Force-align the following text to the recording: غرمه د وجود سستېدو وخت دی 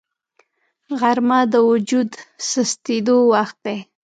غرمه 0.99 1.39
د 1.53 1.55
وجود 1.69 2.09
سستېدو 2.49 3.17
وخت 3.33 3.57
دی 3.65 3.77